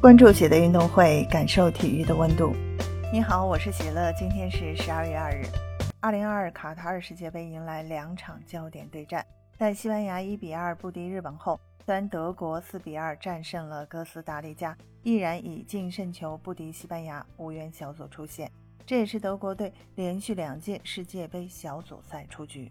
[0.00, 2.54] 关注喜乐运动会，感受体育的温度。
[3.12, 4.12] 你好，我是喜乐。
[4.12, 5.44] 今天是十二月二日，
[5.98, 9.26] 二零二二卡塔尔世界杯迎来两场焦点对战。
[9.58, 18.48] 在西班牙一比二不敌日本后，虽然德国四比二战胜了哥斯达黎加，依然以净胜球不敌西班牙，无缘小组出线。
[18.86, 22.70] 这也是德国队连续两届世界杯小组赛出局。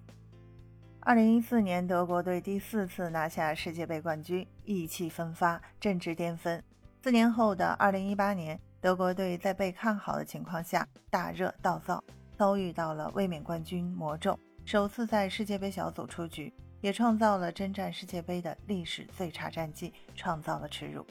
[1.02, 6.64] 二零一四年，德国队第四次拿下世界杯冠军，意气风发，正值巅峰。
[7.07, 12.03] 四年后的二零一八年，德国队在被看好的情况下大热倒灶，
[12.38, 21.07] 遭遇到了卫冕冠军魔咒，首次在世界杯小组出局，也创造了征战世界杯的历史最差战绩，创造了耻辱。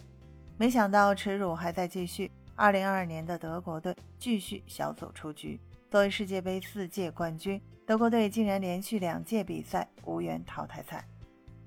[0.59, 5.59] 没想到耻辱还在继续，二零二二年的德国队继续小组出局。
[5.91, 11.03] 作为世界杯四届冠军，德国队竟然连续两届比赛无缘淘汰赛。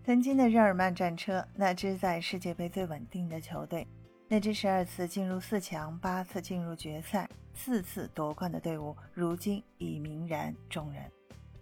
[0.06, 3.88] 曾经的日耳曼战车，那支在世界杯最稳定的球队。
[4.32, 11.02] 那支十二次进入四强、八次进入决赛、四次夺冠的队伍，如今已泯然众人。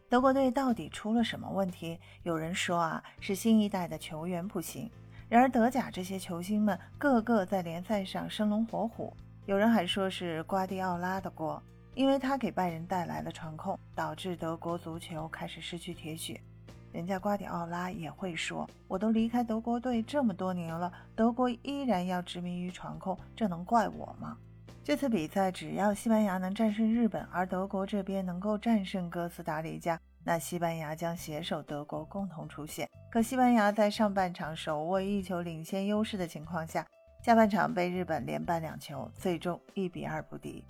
[0.09, 1.97] 德国队到底出了什么问题？
[2.23, 4.91] 有人说啊，是新一代的球员不行。
[5.29, 9.15] 然而德甲这些球星们个个在联赛上生龙活虎。
[9.45, 11.63] 有人还说是瓜迪奥拉的锅，
[11.95, 16.37] 因为他给拜仁带来了传控，导致德国足球开始失去铁血。
[16.97, 24.35] 人家瓜迪奥拉也会说：“我都离开德国队这么多年了，德国依然要执迷于传控，这能怪我吗？”
[24.83, 32.89] 这次比赛，只要西班牙能战胜日本，而德国这边能够战胜哥斯达黎加，那西班牙将携手德国共同出线。
[33.11, 36.83] 可西班牙在上半场手握一球领先优势的情况下，
[37.21, 40.65] 下半场被日本连扳两球，最终一比二不敌。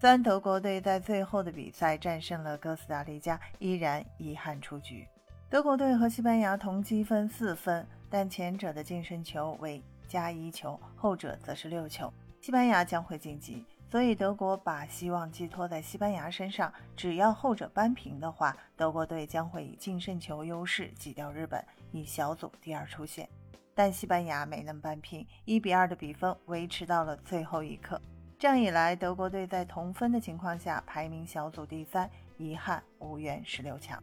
[0.00, 5.08] 虽然德国队在最后的比赛战胜了哥斯达黎加，依然遗憾出局。
[5.52, 12.10] 德国队和西班牙同积分四分，但前者的净胜球为加一球，后者则是六球。
[12.40, 16.72] 西班牙将会晋级，所以德国把希望寄托在西班牙身上。
[16.96, 23.28] 只要后者扳平的话，德国队将会以净胜球优势挤掉日本，以小组第二出线。
[23.74, 28.00] 但西班牙没能扳平，一比二的比分维持到了最后一刻。
[28.38, 32.08] 这样一来，德国队在同分的情况下排名小组第三，
[32.38, 34.02] 遗憾无缘十六强。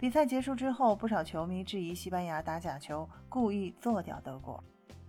[0.00, 4.62] 比赛结束之后，不少球迷质疑西班牙打假球，故意做掉德国。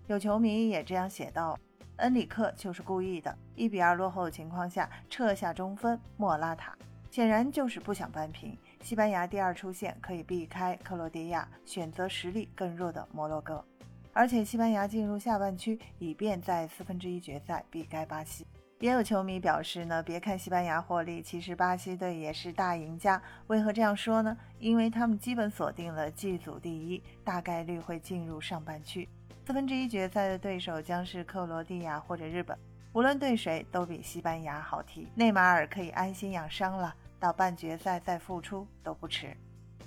[0.08, 1.56] 有球迷也这样写道
[1.98, 6.76] ：“恩里克就是故意的，一比二落后的情况下撤下中锋莫拉塔，
[7.12, 8.58] 显然就是不想扳平。
[8.82, 13.64] 西班牙第二出线可以避开克罗地亚，选择实力更弱的摩洛哥，
[14.12, 18.44] 而且西班牙进入下半区，以便在四分之一决赛避开巴西。”
[18.80, 23.22] 也有球迷表示呢，别看西班牙获利，其实巴西队也是大赢家。
[23.48, 24.38] 为何这样说呢？
[24.58, 29.10] 因为他们基本锁定了 G 组第一，大概率会进入上半区。
[29.46, 32.58] 四分之一决赛的对手将是克罗地亚或者日本，
[32.94, 35.10] 无论对谁都比西班牙好踢。
[35.14, 39.36] 内马尔可以安心养伤了，到半决赛再复出都不迟。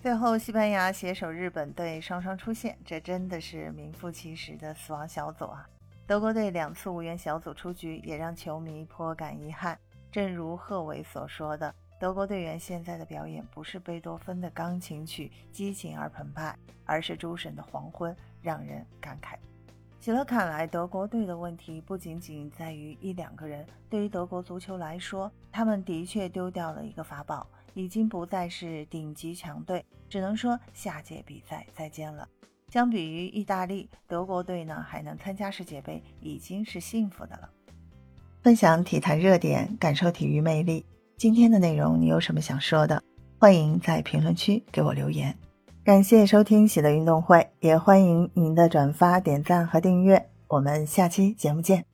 [0.02, 5.66] 最后，西班牙携手日本队双双出线，这真的是名副其实的死亡小组啊！
[6.04, 9.78] 德国队两次无缘小组出局，也让球迷颇感遗憾。
[10.10, 19.36] 正如贺炜所说的，德国队员现在的表演不是贝多芬的钢琴曲激情而澎湃，而是诸神的黄昏，让人感慨。
[20.00, 23.64] 喜乐看来，德国队的问题不仅仅在于一两个人。
[23.88, 32.28] 对于德国足球来说，他们的确丢掉了一个法宝，已经不再是顶级强队，只能说下届比赛再见了。
[32.72, 37.50] 相比于意大利，德国队呢还能参加世界杯，已经是幸福的了。
[38.42, 40.82] 分享体坛热点，感受体育魅力。
[41.18, 43.02] 今天的内容你有什么想说的？
[43.38, 45.36] 欢迎在评论区给我留言。
[45.84, 50.30] 感谢收听喜乐运动会，也欢迎您的转发、点赞和订阅。
[50.48, 51.91] 我们下期节目见。